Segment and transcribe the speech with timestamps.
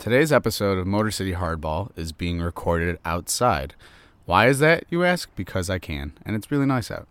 [0.00, 3.74] Today's episode of Motor City Hardball is being recorded outside.
[4.24, 5.28] Why is that, you ask?
[5.36, 7.06] Because I can, and it's really nice out.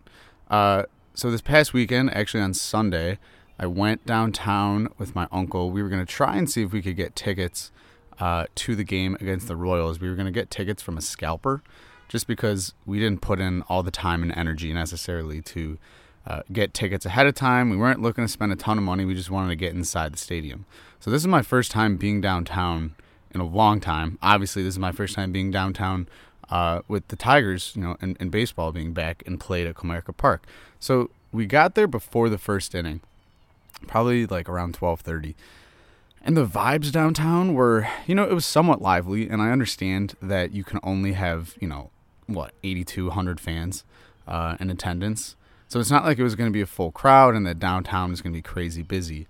[0.50, 3.20] Uh, so, this past weekend, actually on Sunday,
[3.60, 5.70] I went downtown with my uncle.
[5.70, 7.70] We were going to try and see if we could get tickets
[8.18, 10.00] uh, to the game against the Royals.
[10.00, 11.62] We were going to get tickets from a scalper
[12.08, 15.78] just because we didn't put in all the time and energy necessarily to
[16.26, 17.70] uh, get tickets ahead of time.
[17.70, 19.04] We weren't looking to spend a ton of money.
[19.04, 20.66] We just wanted to get inside the stadium.
[21.00, 22.94] So this is my first time being downtown
[23.32, 24.18] in a long time.
[24.22, 26.08] Obviously, this is my first time being downtown
[26.50, 30.16] uh, with the Tigers, you know, and, and baseball being back and played at Comerica
[30.16, 30.46] Park.
[30.78, 33.00] So we got there before the first inning,
[33.86, 35.36] probably like around twelve thirty.
[36.22, 40.52] And the vibes downtown were, you know, it was somewhat lively, and I understand that
[40.52, 41.90] you can only have, you know,
[42.26, 43.84] what, 8,200 fans
[44.28, 45.34] uh, in attendance.
[45.70, 48.10] So it's not like it was going to be a full crowd and that downtown
[48.10, 49.28] was going to be crazy busy.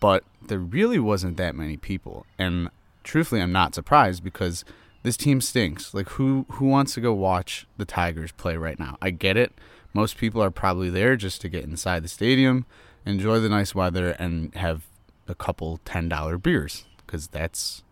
[0.00, 2.24] But there really wasn't that many people.
[2.38, 2.70] And
[3.04, 4.64] truthfully, I'm not surprised because
[5.02, 5.92] this team stinks.
[5.92, 8.96] Like who who wants to go watch the Tigers play right now?
[9.02, 9.52] I get it.
[9.92, 12.64] Most people are probably there just to get inside the stadium,
[13.04, 14.86] enjoy the nice weather and have
[15.28, 17.82] a couple $10 beers because that's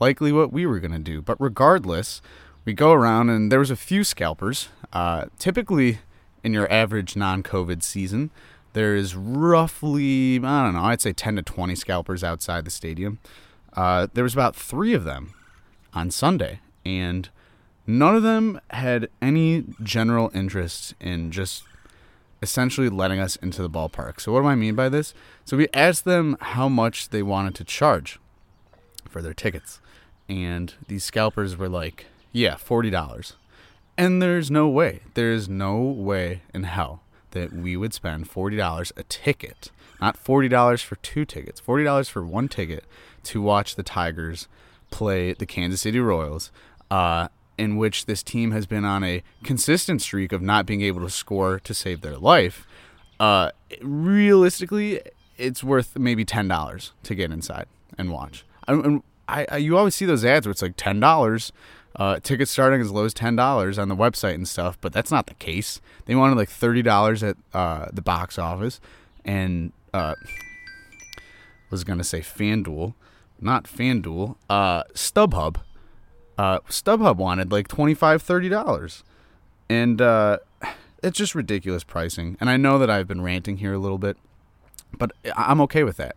[0.00, 1.22] likely what we were going to do.
[1.22, 2.20] But regardless,
[2.64, 4.70] we go around and there was a few scalpers.
[4.92, 6.00] Uh, typically
[6.44, 8.30] in your average non-COVID season,
[8.74, 13.18] there is roughly I don't know, I'd say 10 to 20 scalpers outside the stadium.
[13.72, 15.34] Uh, there was about three of them
[15.92, 17.28] on Sunday, and
[17.86, 21.64] none of them had any general interest in just
[22.42, 24.20] essentially letting us into the ballpark.
[24.20, 25.14] So what do I mean by this?
[25.44, 28.20] So we asked them how much they wanted to charge
[29.08, 29.80] for their tickets,
[30.28, 33.34] and these scalpers were like, "Yeah, forty dollars."
[33.96, 39.02] And there's no way, there's no way in hell that we would spend $40 a
[39.04, 42.84] ticket, not $40 for two tickets, $40 for one ticket
[43.24, 44.48] to watch the Tigers
[44.90, 46.50] play the Kansas City Royals,
[46.90, 51.00] uh, in which this team has been on a consistent streak of not being able
[51.02, 52.66] to score to save their life.
[53.20, 53.50] Uh,
[53.80, 55.00] realistically,
[55.36, 57.66] it's worth maybe $10 to get inside
[57.96, 58.44] and watch.
[58.66, 61.52] I, I, I, you always see those ads where it's like $10
[61.96, 65.10] uh, tickets starting as low as ten dollars on the website and stuff, but that's
[65.10, 65.80] not the case.
[66.06, 68.80] They wanted like thirty dollars at uh, the box office,
[69.24, 70.14] and uh,
[71.70, 72.94] was gonna say FanDuel,
[73.40, 74.36] not FanDuel.
[74.50, 75.56] Uh, StubHub,
[76.38, 79.04] uh, StubHub wanted like 25 dollars,
[79.68, 80.38] and uh,
[81.02, 82.36] it's just ridiculous pricing.
[82.40, 84.16] And I know that I've been ranting here a little bit,
[84.98, 86.16] but I'm okay with that.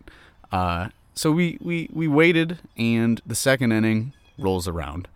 [0.50, 5.08] Uh, so we we we waited, and the second inning rolls around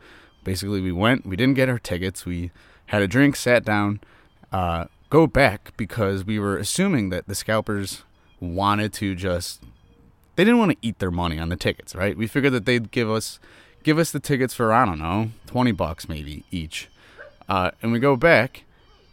[0.44, 2.50] basically we went we didn't get our tickets we
[2.86, 4.00] had a drink sat down
[4.52, 8.02] uh, go back because we were assuming that the scalpers
[8.40, 9.62] wanted to just
[10.36, 12.16] they didn't want to eat their money on the tickets right?
[12.16, 13.38] We figured that they'd give us
[13.82, 16.88] give us the tickets for i don't know 20 bucks maybe each.
[17.48, 18.64] Uh, and we go back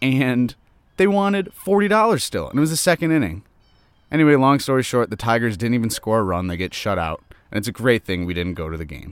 [0.01, 0.55] and
[0.97, 3.43] they wanted $40 still and it was the second inning.
[4.11, 7.23] Anyway long story short the tigers didn't even score a run they get shut out
[7.51, 9.09] and it's a great thing we didn't go to the game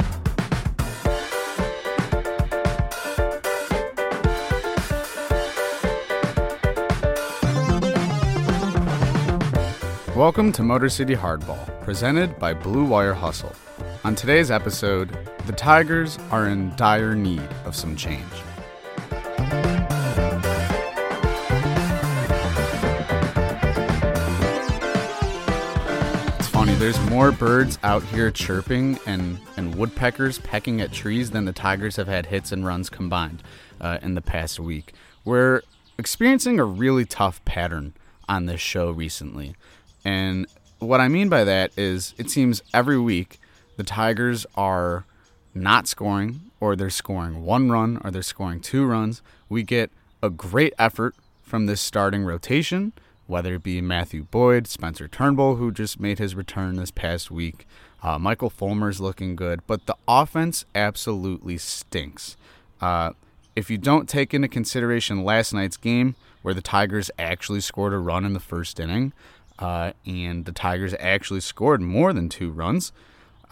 [10.17, 13.53] Welcome to Motor City Hardball, presented by Blue Wire Hustle.
[14.03, 18.23] On today's episode, the Tigers are in dire need of some change.
[26.39, 31.45] It's funny, there's more birds out here chirping and, and woodpeckers pecking at trees than
[31.45, 33.43] the Tigers have had hits and runs combined
[33.79, 34.93] uh, in the past week.
[35.23, 35.61] We're
[35.99, 37.93] experiencing a really tough pattern
[38.27, 39.55] on this show recently.
[40.07, 40.47] And
[40.79, 43.41] what I mean by that is it seems every week
[43.75, 45.03] the Tigers are
[45.53, 49.21] not scoring, or they're scoring one run, or they're scoring two runs.
[49.49, 49.91] We get
[50.23, 52.93] a great effort from this starting rotation,
[53.25, 57.67] whether it be Matthew Boyd, Spencer Turnbull, who just made his return this past week.
[58.01, 62.37] Uh, Michael Fulmer's looking good, but the offense absolutely stinks.
[62.79, 63.11] Uh,
[63.57, 67.97] if you don't take into consideration last night's game, where the Tigers actually scored a
[67.97, 69.11] run in the first inning,
[69.59, 72.91] uh, and the Tigers actually scored more than two runs.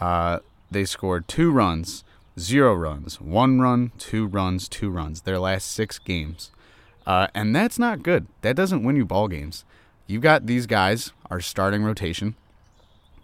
[0.00, 2.04] Uh, they scored two runs,
[2.38, 5.22] zero runs, one run, two runs, two runs.
[5.22, 6.50] Their last six games,
[7.06, 8.26] uh, and that's not good.
[8.42, 9.64] That doesn't win you ball games.
[10.06, 12.36] You've got these guys, our starting rotation,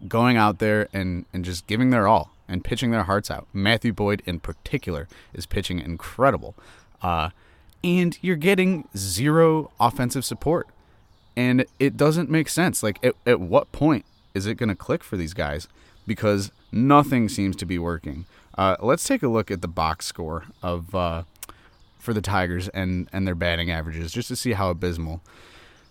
[0.08, 3.46] going out there and and just giving their all and pitching their hearts out.
[3.52, 6.54] Matthew Boyd, in particular, is pitching incredible.
[7.00, 7.30] Uh,
[7.84, 10.68] and you're getting zero offensive support
[11.36, 12.82] and it doesn't make sense.
[12.82, 15.68] Like, at, at what point is it going to click for these guys?
[16.06, 18.24] Because Nothing seems to be working.
[18.56, 21.24] Uh, let's take a look at the box score of uh,
[21.98, 25.20] for the Tigers and and their batting averages just to see how abysmal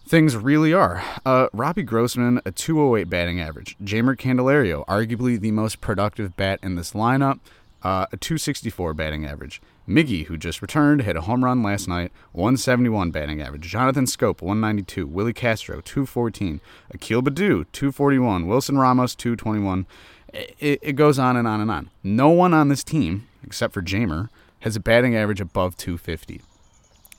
[0.07, 1.03] things really are.
[1.23, 3.77] Uh, Robbie Grossman, a 208 batting average.
[3.83, 7.39] Jeimer Candelario, arguably the most productive bat in this lineup,
[7.83, 9.61] uh, a 264 batting average.
[9.87, 13.63] Miggy, who just returned, hit a home run last night, 171 batting average.
[13.63, 15.07] Jonathan Schoop, 192.
[15.07, 16.61] Willi Castro, 214.
[16.93, 18.47] Akil Baddoo, 241.
[18.47, 19.85] Wilson Ramos, 221.
[20.33, 21.89] It, it goes on and on and on.
[22.03, 24.29] No one on this team, except for Jeimer,
[24.59, 26.41] has a batting average above 250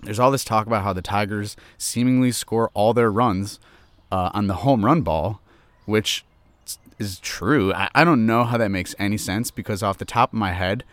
[0.02, 3.60] there's all this talk about how the Tigers seemingly score all their runs
[4.10, 5.40] uh, on the home run ball,
[5.84, 6.24] which
[7.02, 7.72] is true.
[7.74, 10.52] I, I don't know how that makes any sense because off the top of my
[10.52, 10.84] head,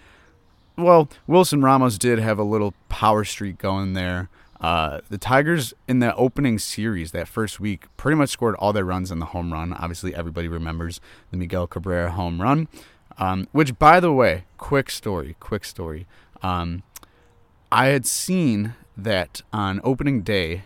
[0.77, 4.29] well, Wilson Ramos did have a little power streak going there.
[4.61, 8.83] Uh, the Tigers in the opening series that first week pretty much scored all their
[8.83, 9.71] runs in the home run.
[9.73, 10.99] Obviously, everybody remembers
[11.31, 12.67] the Miguel Cabrera home run.
[13.17, 16.07] Um, which, by the way, quick story, quick story.
[16.41, 16.83] Um,
[17.71, 20.63] I had seen that on opening day,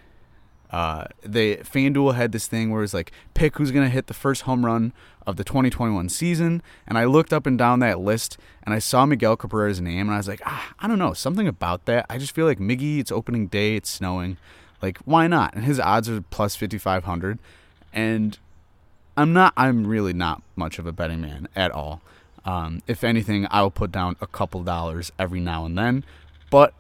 [0.74, 4.42] uh, they FanDuel had this thing where it's like pick who's gonna hit the first
[4.42, 4.92] home run
[5.28, 9.06] of the 2021 season, and I looked up and down that list and I saw
[9.06, 12.08] Miguel Cabrera's name, and I was like, ah, I don't know, something about that.
[12.10, 14.38] I just feel like Miggy, it's opening day, it's snowing,
[14.82, 15.54] like why not?
[15.54, 17.38] And his odds are plus 5500,
[17.94, 18.40] and
[19.16, 22.02] I'm not, I'm really not much of a betting man at all.
[22.46, 26.04] Um, if anything, I will put down a couple dollars every now and then,
[26.50, 26.74] but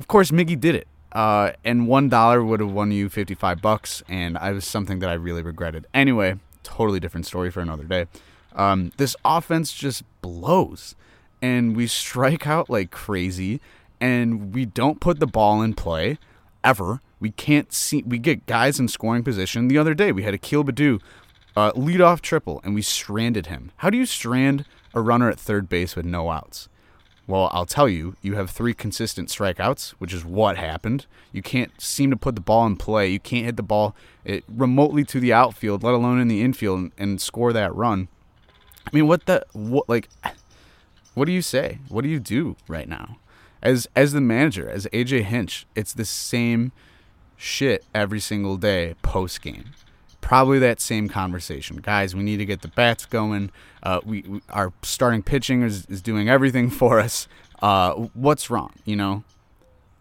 [0.00, 0.88] of course, Miggy did it.
[1.14, 5.08] Uh, and one dollar would have won you 55 bucks, and I was something that
[5.08, 5.86] I really regretted.
[5.94, 8.06] Anyway, totally different story for another day.
[8.54, 10.96] Um, this offense just blows,
[11.40, 13.60] and we strike out like crazy,
[14.00, 16.18] and we don't put the ball in play
[16.64, 17.00] ever.
[17.20, 18.02] We can't see.
[18.02, 19.68] We get guys in scoring position.
[19.68, 21.00] The other day, we had Akil Baddoo
[21.56, 23.70] uh, lead off triple, and we stranded him.
[23.76, 26.68] How do you strand a runner at third base with no outs?
[27.26, 31.06] Well, I'll tell you, you have three consistent strikeouts, which is what happened.
[31.32, 33.08] You can't seem to put the ball in play.
[33.08, 36.78] You can't hit the ball it, remotely to the outfield, let alone in the infield,
[36.80, 38.08] and, and score that run.
[38.86, 40.10] I mean, what the what like?
[41.14, 41.78] What do you say?
[41.88, 43.16] What do you do right now?
[43.62, 46.72] As as the manager, as AJ Hinch, it's the same
[47.36, 49.70] shit every single day post game
[50.24, 51.76] probably that same conversation.
[51.76, 53.50] Guys, we need to get the bats going.
[53.82, 57.28] Uh, we, we, our starting pitching is, is doing everything for us.
[57.60, 59.22] Uh, what's wrong, you know?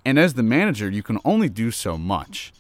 [0.06, 2.54] And as the manager, you can only do so much.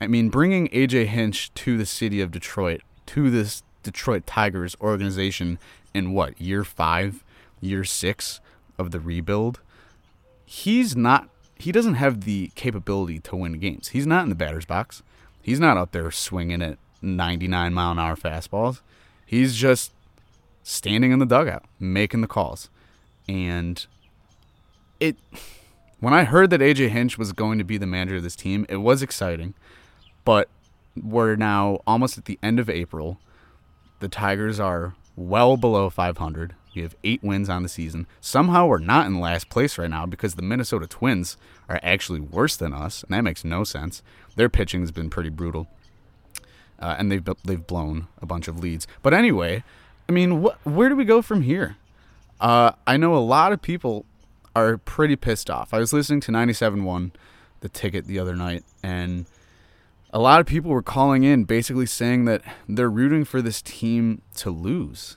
[0.00, 5.58] I mean, bringing AJ Hinch to the city of Detroit, to this Detroit Tigers organization
[5.92, 7.22] in what, year five,
[7.60, 8.40] year six
[8.78, 9.60] of the rebuild,
[10.46, 13.88] he's not, he doesn't have the capability to win games.
[13.88, 15.02] He's not in the batter's box.
[15.42, 18.80] He's not out there swinging it 99 mile an hour fastballs.
[19.26, 19.92] He's just
[20.62, 22.68] standing in the dugout, making the calls.
[23.28, 23.84] And
[25.00, 25.16] it
[26.00, 28.66] when I heard that AJ Hinch was going to be the manager of this team,
[28.68, 29.54] it was exciting.
[30.24, 30.48] But
[31.00, 33.18] we're now almost at the end of April.
[34.00, 36.54] The Tigers are well below 500.
[36.74, 38.06] We have eight wins on the season.
[38.20, 41.36] Somehow we're not in last place right now because the Minnesota Twins
[41.68, 44.02] are actually worse than us, and that makes no sense.
[44.34, 45.68] Their pitching has been pretty brutal
[46.80, 48.86] uh, and they've they've blown a bunch of leads.
[49.02, 49.64] But anyway,
[50.08, 51.76] I mean, wh- where do we go from here?
[52.40, 54.04] Uh, I know a lot of people
[54.54, 55.72] are pretty pissed off.
[55.72, 57.12] I was listening to 97.1,
[57.60, 59.26] the ticket the other night, and
[60.12, 64.22] a lot of people were calling in basically saying that they're rooting for this team
[64.36, 65.16] to lose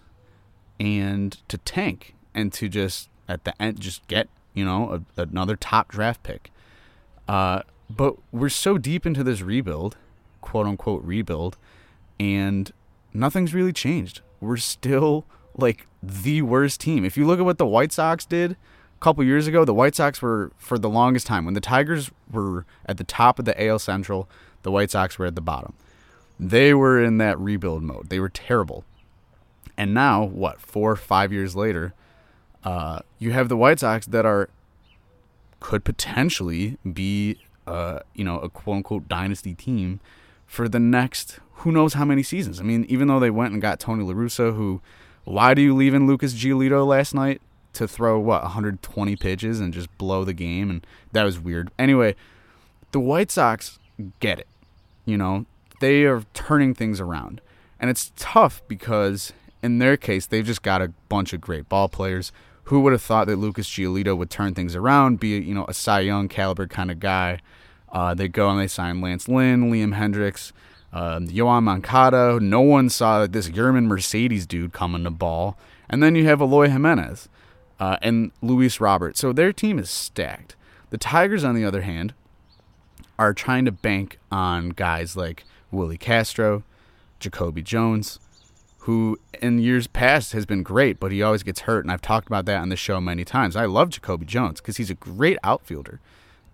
[0.79, 5.55] and to tank and to just at the end just get you know a, another
[5.55, 6.51] top draft pick.
[7.27, 9.97] Uh, but we're so deep into this rebuild
[10.47, 11.57] quote unquote rebuild,
[12.19, 12.71] and
[13.13, 14.21] nothing's really changed.
[14.39, 15.25] We're still
[15.55, 17.03] like the worst team.
[17.03, 18.55] If you look at what the White Sox did a
[19.01, 22.65] couple years ago, the White Sox were for the longest time when the Tigers were
[22.85, 24.29] at the top of the AL Central,
[24.63, 25.73] the White Sox were at the bottom.
[26.39, 28.09] They were in that rebuild mode.
[28.09, 28.85] They were terrible.
[29.75, 31.93] And now, what, four or five years later,
[32.63, 34.49] uh, you have the White Sox that are
[35.59, 39.99] could potentially be, uh, you know, a quote unquote dynasty team
[40.47, 42.59] for the next who knows how many seasons.
[42.59, 44.81] I mean, even though they went and got Tony La Russa, who,
[45.23, 47.41] why do you leave in Lucas Giolito last night
[47.73, 50.69] to throw what 120 pitches and just blow the game?
[50.69, 51.71] And that was weird.
[51.79, 52.15] Anyway,
[52.91, 53.79] the White Sox
[54.19, 54.47] get it.
[55.05, 55.45] You know,
[55.79, 57.41] they are turning things around,
[57.79, 61.87] and it's tough because in their case they've just got a bunch of great ball
[61.87, 62.31] players.
[62.65, 65.73] Who would have thought that Lucas Giolito would turn things around, be you know a
[65.73, 67.39] Cy Young caliber kind of guy?
[67.91, 70.51] Uh, they go and they sign Lance Lynn, Liam Hendriks,
[70.93, 72.39] uh, Yoan Moncada.
[72.39, 75.57] No one saw this German Mercedes dude coming to ball.
[75.89, 77.29] And then you have Eloy Jimenez
[77.79, 79.17] uh, and Luis Robert.
[79.17, 80.55] So their team is stacked.
[80.89, 82.13] The Tigers, on the other hand,
[83.19, 86.63] are trying to bank on guys like Willi Castro,
[87.19, 88.19] Jacoby Jones,
[88.79, 91.83] who in years past has been great, but he always gets hurt.
[91.83, 93.55] And I've talked about that on the show many times.
[93.55, 95.99] I love Jacoby Jones because he's a great outfielder.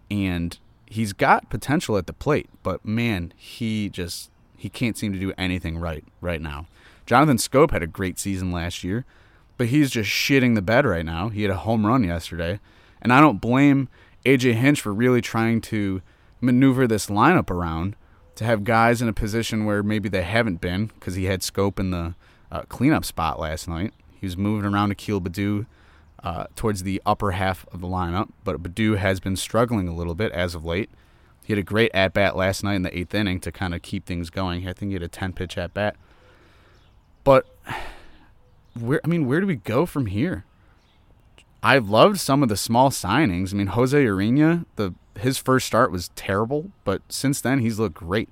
[0.09, 0.57] And
[0.93, 5.33] he's got potential at the plate, but man, he just he can't seem to do
[5.37, 6.67] anything right right now.
[7.05, 9.03] Jonathan Schoop had a great season last year,
[9.57, 11.29] but he's just shitting the bed right now.
[11.29, 12.59] He had a home run yesterday,
[13.01, 13.89] and I don't blame
[14.25, 16.01] AJ Hinch for really trying to
[16.39, 17.95] maneuver this lineup around
[18.35, 21.79] to have guys in a position where maybe they haven't been because he had Schoop
[21.79, 22.15] in the
[22.51, 23.93] uh, cleanup spot last night.
[24.19, 25.65] He was moving around Akil Baddoo
[26.23, 30.15] uh, towards the upper half of the lineup, but Baddoo has been struggling a little
[30.15, 30.89] bit as of late.
[31.43, 33.81] He had a great at bat last night in the eighth inning to kind of
[33.81, 34.67] keep things going.
[34.67, 35.97] I think he had a 10 pitch at bat.
[37.25, 37.45] But
[38.79, 40.45] where I mean, where do we go from here?
[41.61, 43.53] I've loved some of the small signings.
[43.53, 47.95] I mean, Jose Urena, the his first start was terrible, but since then he's looked
[47.95, 48.29] great.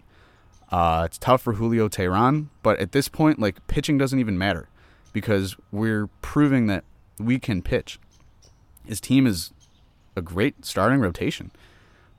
[0.72, 4.68] Uh, it's tough for Julio Teheran, but at this point, like pitching doesn't even matter
[5.14, 6.86] because we're proving that
[7.26, 8.00] we can pitch.
[8.86, 9.52] His team is
[10.16, 11.52] a great starting rotation,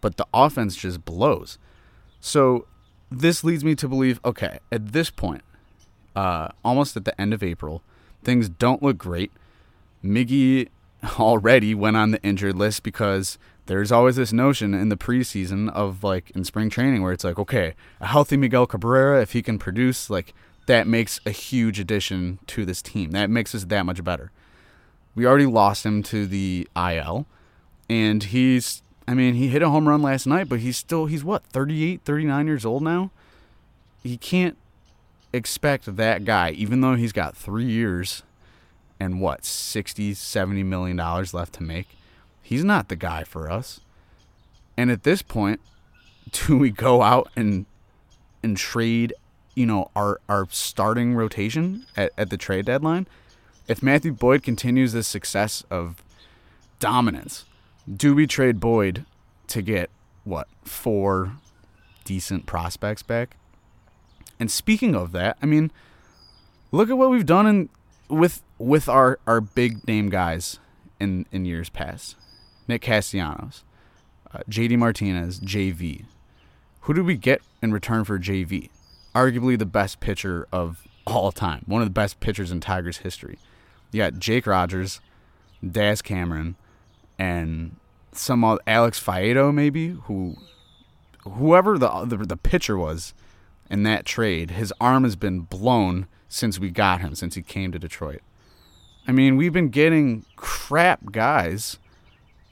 [0.01, 1.59] but the offense just blows.
[2.21, 2.67] So
[3.11, 5.43] this leads me to believe, okay, at this point,
[6.15, 7.83] uh, almost at the end of April,
[8.23, 9.33] things don't look great.
[10.05, 10.69] Miggy
[11.19, 16.03] already went on the injured list because there's always this notion in the preseason of
[16.03, 19.59] like in spring training where it's like, okay, a healthy Miguel Cabrera, if he can
[19.59, 20.35] produce, like
[20.67, 23.11] that makes a huge addition to this team.
[23.11, 24.31] That makes us that much better.
[25.15, 27.27] We already lost him to the IL,
[27.89, 31.23] and he's, I mean, he hit a home run last night, but he's still, he's
[31.23, 33.11] what, 38, 39 years old now?
[34.03, 34.57] He can't
[35.33, 38.23] expect that guy, even though he's got three years
[38.99, 41.89] and what, 60, 70 million dollars left to make.
[42.41, 43.81] He's not the guy for us.
[44.77, 45.61] And at this point,
[46.33, 47.67] do we go out and
[48.43, 49.15] and trade,
[49.55, 53.07] you know, our our starting rotation at, at the trade deadline?
[53.73, 56.05] If Matthew Boyd continues this success of
[56.79, 57.47] dominance,
[57.91, 59.07] do we trade Boyd
[59.47, 59.89] to get
[60.25, 61.39] what, four
[62.05, 63.39] decent prospects back?
[64.39, 65.73] And speaking of that, I mean,
[66.71, 67.69] look at what we've done in
[68.11, 70.59] with with our our big name guys
[71.01, 72.17] in in years past.
[72.69, 73.65] Nick Castellanos,
[74.35, 76.05] uh, JD Martinez, JV.
[76.81, 78.69] Who did we get in return for JV?
[79.15, 83.39] Arguably the best pitcher of all time, one of the best pitchers in Tigers history.
[83.93, 85.01] You got Jake Rogers,
[85.67, 86.57] Daz Cameron,
[87.19, 87.77] and
[88.13, 90.37] some Alex Faedo maybe who
[91.25, 93.15] whoever the, the the pitcher was
[93.71, 97.73] in that trade, his arm has been blown since we got him, since he came
[97.73, 98.21] to Detroit.
[99.09, 101.79] I mean, we've been getting crap guys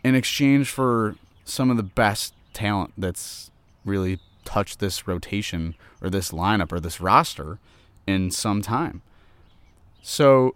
[0.03, 3.51] in exchange for some of the best talent that's
[3.85, 7.59] really touched this rotation or this lineup or this roster
[8.07, 9.03] in some time.
[10.03, 10.55] So,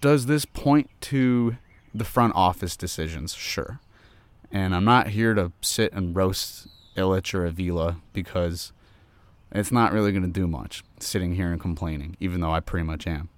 [0.00, 1.56] does this point to
[1.94, 3.34] the front office decisions?
[3.34, 3.80] Sure.
[4.50, 8.72] And I'm not here to sit and roast Ilitch or Avila because
[9.52, 12.84] it's not really going to do much sitting here and complaining, even though I pretty
[12.84, 13.28] much am.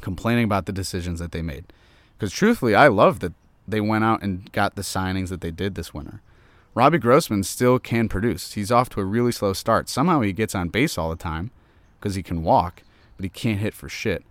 [0.00, 1.64] Complaining about the decisions that they made.
[2.16, 3.32] Because truthfully, I love that
[3.66, 6.20] they went out and got the signings that they did this winter.
[6.74, 8.54] Robbie Grossman still can produce.
[8.54, 9.88] He's off to a really slow start.
[9.88, 11.50] Somehow he gets on base all the time
[12.00, 12.82] because he can walk,
[13.16, 14.24] but he can't hit for shit.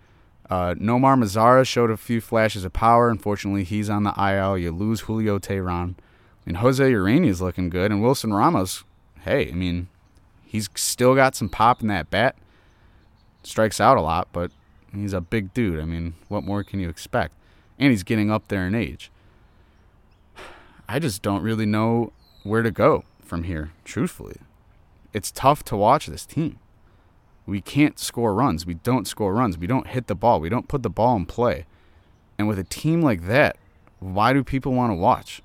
[0.51, 3.09] Uh, Nomar Mazara showed a few flashes of power.
[3.09, 4.57] Unfortunately, he's on the IL.
[4.57, 5.95] You lose Julio Teheran.
[5.95, 5.95] I
[6.45, 8.83] mean, Jose Urena is looking good, and Wilson Ramos,
[9.21, 9.87] hey, I mean,
[10.45, 12.35] he's still got some pop in that bat.
[13.43, 14.51] Strikes out a lot, but
[14.93, 15.79] he's a big dude.
[15.79, 17.33] I mean, what more can you expect?
[17.79, 19.09] And he's getting up there in age.
[20.89, 22.11] I just don't really know
[22.43, 24.35] where to go from here, truthfully.
[25.13, 26.59] It's tough to watch this team.
[27.51, 28.65] We can't score runs.
[28.65, 29.57] We don't score runs.
[29.57, 30.39] We don't hit the ball.
[30.39, 31.65] We don't put the ball in play.
[32.37, 33.57] And with a team like that,
[33.99, 35.41] why do people want to watch?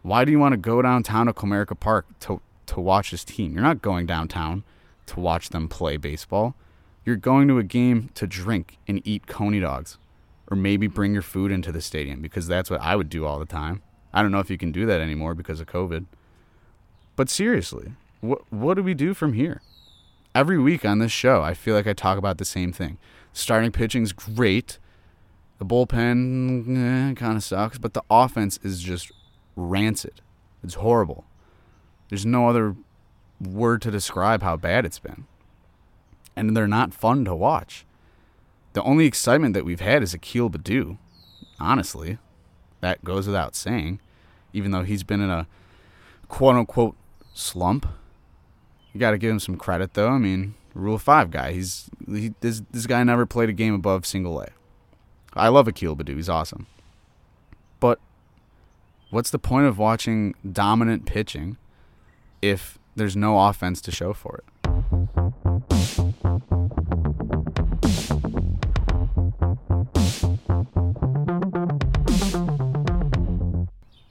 [0.00, 3.52] Why do you want to go downtown to Comerica Park to, to watch this team?
[3.52, 4.64] You're not going downtown
[5.04, 6.54] to watch them play baseball.
[7.04, 9.98] You're going to a game to drink and eat coney dogs
[10.50, 13.38] or maybe bring your food into the stadium because that's what I would do all
[13.38, 13.82] the time.
[14.14, 16.06] I don't know if you can do that anymore because of COVID.
[17.14, 17.92] But seriously,
[18.22, 19.60] what what do we do from here?
[20.34, 22.98] Every week on this show, I feel like I talk about the same thing.
[23.32, 24.78] Starting pitching's great.
[25.58, 29.12] The bullpen eh, kind of sucks, but the offense is just
[29.56, 30.22] rancid.
[30.64, 31.24] It's horrible.
[32.08, 32.76] There's no other
[33.40, 35.26] word to describe how bad it's been.
[36.34, 37.84] And they're not fun to watch.
[38.72, 40.96] the only excitement that we've had is Akil Baddoo.
[41.60, 42.16] Honestly,
[42.80, 44.00] that goes without saying.
[44.54, 45.46] Even though he's been in a
[46.28, 46.96] quote unquote
[47.34, 47.86] slump,
[48.92, 50.10] you got to give him some credit though.
[50.10, 51.52] I mean, Rule Five guy.
[51.52, 54.48] He's he, this this guy never played a game above single A.
[55.34, 56.16] I love Akil Baddoo.
[56.16, 56.66] He's awesome.
[57.80, 57.98] But
[59.10, 61.56] what's the point of watching dominant pitching
[62.40, 64.44] if there's no offense to show for it?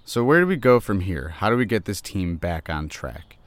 [0.03, 1.29] So where do we go from here?
[1.29, 3.37] How do we get this team back on track?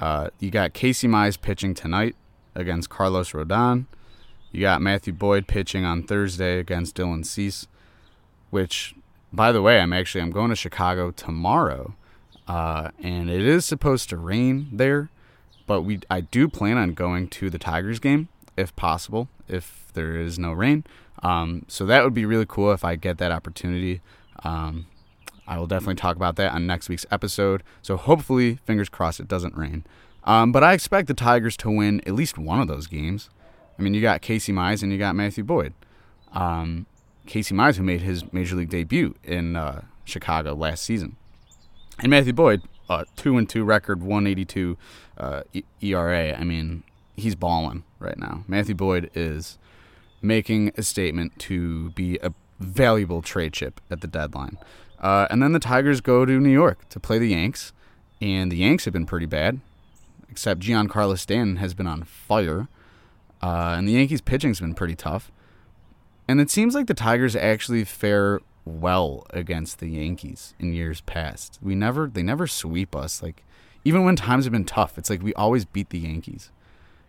[0.00, 2.16] Uh, you got Casey Mize pitching tonight
[2.54, 3.86] against Carlos Rodon.
[4.52, 7.66] You got Matthew Boyd pitching on Thursday against Dylan Cease,
[8.50, 8.94] which,
[9.32, 11.94] by the way, I'm actually I'm going to Chicago tomorrow,
[12.48, 15.10] uh, and it is supposed to rain there,
[15.66, 20.16] but we I do plan on going to the Tigers game if possible, if there
[20.16, 20.84] is no rain.
[21.22, 24.00] Um, so that would be really cool if I get that opportunity.
[24.44, 24.86] Um,
[25.46, 27.62] I will definitely talk about that on next week's episode.
[27.82, 29.84] So hopefully, fingers crossed, it doesn't rain.
[30.24, 33.30] Um, but I expect the Tigers to win at least one of those games.
[33.78, 35.72] I mean, you got Casey Mize and you got Matthew Boyd.
[36.32, 36.86] Um,
[37.26, 41.16] Casey Mize, who made his major league debut in uh, Chicago last season,
[41.98, 44.76] and Matthew Boyd, uh, two and two record, one eighty two
[45.18, 45.42] uh,
[45.80, 46.34] ERA.
[46.34, 46.84] I mean,
[47.16, 48.44] he's balling right now.
[48.46, 49.58] Matthew Boyd is
[50.22, 54.58] making a statement to be a valuable trade chip at the deadline.
[55.00, 57.72] Uh, and then the Tigers go to New York to play the Yanks,
[58.20, 59.60] and the Yanks have been pretty bad,
[60.28, 62.68] except Giancarlo Stanton has been on fire,
[63.42, 65.30] uh, and the Yankees' pitching's been pretty tough.
[66.28, 71.58] And it seems like the Tigers actually fare well against the Yankees in years past.
[71.62, 73.22] We never, they never sweep us.
[73.22, 73.44] Like
[73.84, 76.50] even when times have been tough, it's like we always beat the Yankees,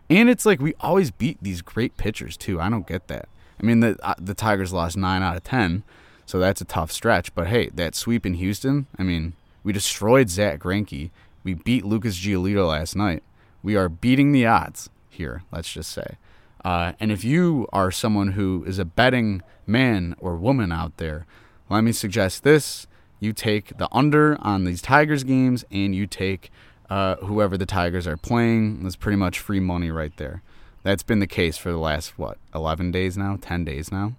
[0.10, 2.62] and it's like we always beat these great pitchers too.
[2.62, 3.30] I don't get that.
[3.60, 5.84] I mean, the uh, the Tigers lost nine out of ten
[6.28, 7.34] so that's a tough stretch.
[7.34, 11.10] But hey, that sweep in Houston, I mean, we destroyed Zack Greinke.
[11.44, 13.24] We beat Lucas Giolito last night.
[13.64, 16.18] We are beating the odds here, let's just say.
[16.64, 21.26] Uh, and if you are someone who is a betting man or woman out there,
[21.70, 22.88] let me suggest this.
[23.22, 26.52] You take the under on these Tigers games and you take
[26.90, 28.84] uh, whoever the Tigers are playing.
[28.84, 30.44] That's pretty much free money right there.
[30.84, 33.38] That's been the case for the last, what, 11 days now?
[33.42, 34.16] 10 days now?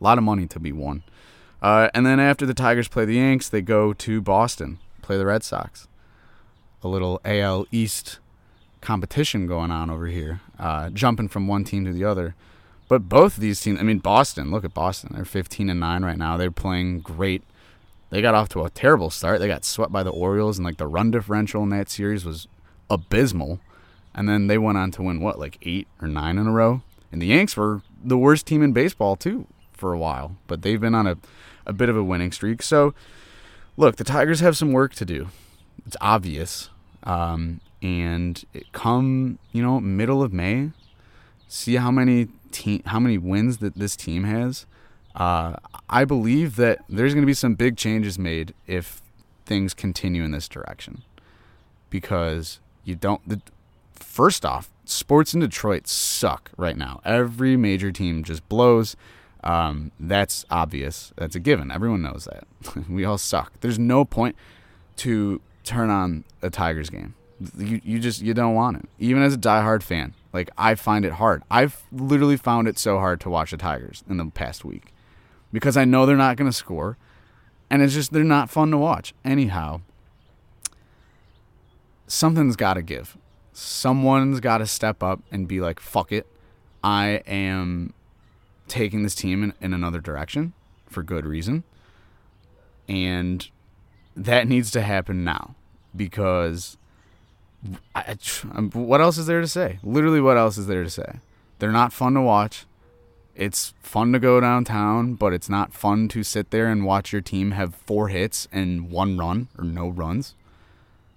[0.00, 1.02] A lot of money to be won.
[1.64, 5.24] Uh, and then after the Tigers play the Yanks, they go to Boston, play the
[5.24, 5.88] Red Sox.
[6.82, 8.18] A little AL East
[8.82, 12.34] competition going on over here, uh, jumping from one team to the other.
[12.86, 15.12] But both of these teams, I mean, Boston, look at Boston.
[15.14, 16.36] They're 15 and 9 right now.
[16.36, 17.42] They're playing great.
[18.10, 19.40] They got off to a terrible start.
[19.40, 22.46] They got swept by the Orioles, and like the run differential in that series was
[22.90, 23.60] abysmal.
[24.14, 26.82] And then they went on to win what, like eight or nine in a row?
[27.10, 30.80] And the Yanks were the worst team in baseball, too for a while, but they've
[30.80, 31.16] been on a,
[31.66, 32.62] a bit of a winning streak.
[32.62, 32.94] So,
[33.76, 35.28] look, the Tigers have some work to do.
[35.86, 36.70] It's obvious.
[37.02, 40.70] Um, and come, you know, middle of May,
[41.48, 44.64] see how many team, how many wins that this team has.
[45.14, 45.56] Uh,
[45.88, 49.02] I believe that there's going to be some big changes made if
[49.44, 51.02] things continue in this direction,
[51.90, 53.20] because you don't.
[53.28, 53.40] The,
[53.92, 57.00] first off, sports in Detroit suck right now.
[57.04, 58.96] Every major team just blows.
[59.44, 61.12] Um, that's obvious.
[61.16, 61.70] That's a given.
[61.70, 62.88] Everyone knows that.
[62.88, 63.52] we all suck.
[63.60, 64.36] There's no point
[64.96, 67.14] to turn on a Tigers game.
[67.58, 68.88] You you just you don't want it.
[68.98, 71.42] Even as a diehard fan, like I find it hard.
[71.50, 74.94] I've literally found it so hard to watch the Tigers in the past week
[75.52, 76.96] because I know they're not going to score,
[77.68, 79.12] and it's just they're not fun to watch.
[79.24, 79.82] Anyhow,
[82.06, 83.18] something's got to give.
[83.52, 86.26] Someone's got to step up and be like, "Fuck it,
[86.82, 87.92] I am
[88.68, 90.52] taking this team in, in another direction
[90.86, 91.64] for good reason.
[92.88, 93.48] And
[94.16, 95.54] that needs to happen now
[95.94, 96.76] because
[97.94, 98.16] I,
[98.54, 99.78] um, what else is there to say?
[99.82, 101.20] Literally, what else is there to say?
[101.58, 102.66] They're not fun to watch.
[103.34, 107.22] It's fun to go downtown, but it's not fun to sit there and watch your
[107.22, 110.34] team have four hits and one run or no runs.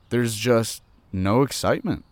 [0.10, 0.82] There's just
[1.12, 2.06] no excitement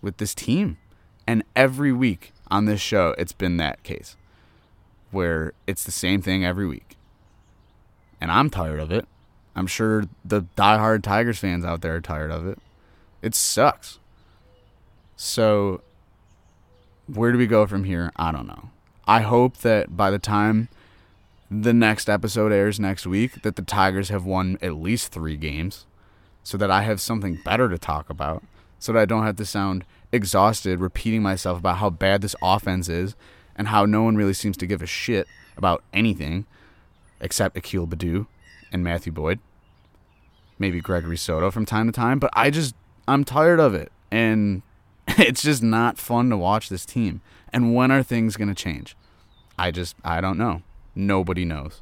[0.00, 0.78] with this team.
[1.26, 4.16] And every week on this show, it's been that case
[5.12, 6.96] where it's the same thing every week.
[8.20, 9.06] And I'm tired of it.
[9.54, 12.58] I'm sure the diehard Tigers fans out there are tired of it.
[13.20, 13.98] It sucks.
[15.16, 15.82] So,
[17.06, 18.10] where do we go from here?
[18.16, 18.70] I don't know.
[19.06, 20.68] I hope that by the time
[21.50, 25.84] the next episode airs next week, that the Tigers have won at least three games
[26.42, 28.42] so that I have something better to talk about,
[28.78, 32.88] so that I don't have to sound exhausted repeating myself about how bad this offense
[32.88, 33.14] is
[33.56, 36.46] and how no one really seems to give a shit about anything
[37.20, 38.26] except Akil Baddoo
[38.72, 39.38] and Matthew Boyd.
[40.58, 42.74] Maybe Gregory Soto from time to time, but I just
[43.08, 43.90] I'm tired of it.
[44.10, 44.62] And
[45.08, 47.20] it's just not fun to watch this team.
[47.52, 48.96] And when are things going to change?
[49.58, 50.62] I just I don't know.
[50.94, 51.80] Nobody knows.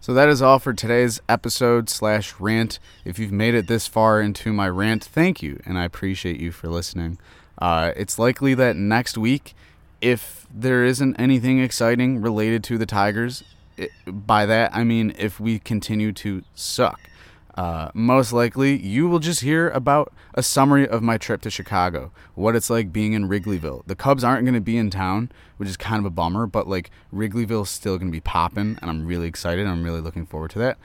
[0.00, 2.78] So that is all for today's episode slash rant.
[3.04, 6.52] If you've made it this far into my rant, thank you, and I appreciate you
[6.52, 7.18] for listening.
[7.58, 9.54] Uh, it's likely that next week,
[10.00, 13.44] if there isn't anything exciting related to the Tigers,
[13.76, 17.00] it, by that I mean if we continue to suck.
[17.56, 22.12] Uh, most likely, you will just hear about a summary of my trip to Chicago,
[22.34, 23.82] what it's like being in Wrigleyville.
[23.86, 26.68] The Cubs aren't going to be in town, which is kind of a bummer, but
[26.68, 29.66] like Wrigleyville's still going to be popping, and I'm really excited.
[29.66, 30.76] I'm really looking forward to that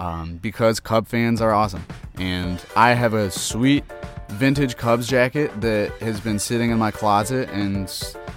[0.00, 1.84] um, because Cub fans are awesome.
[2.16, 3.84] And I have a sweet
[4.30, 7.48] vintage Cubs jacket that has been sitting in my closet.
[7.50, 7.88] And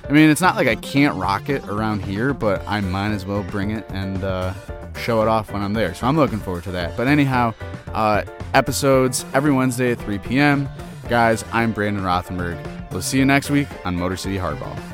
[0.08, 3.26] I mean, it's not like I can't rock it around here, but I might as
[3.26, 4.54] well bring it and uh,
[4.98, 5.94] show it off when I'm there.
[5.94, 6.98] So I'm looking forward to that.
[6.98, 7.54] But anyhow,
[7.94, 10.70] uh, episodes every Wednesday at 3 p.m.
[11.08, 12.92] Guys, I'm Brandon Rothenberg.
[12.92, 14.92] We'll see you next week on Motor City Hardball.